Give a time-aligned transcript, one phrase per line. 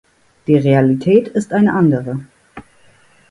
[0.47, 2.21] Die Realität ist eine andere.